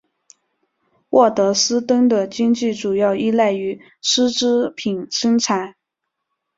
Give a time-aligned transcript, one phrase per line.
[1.11, 5.75] 沃德斯登的经济主要依赖于丝织品生产。